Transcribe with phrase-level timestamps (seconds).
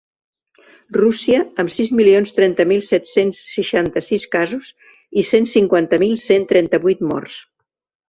[0.95, 4.73] Rússia, amb sis milions trenta mil set-cents seixanta-sis casos
[5.25, 7.43] i cent cinquanta mil cent trenta-vuit morts.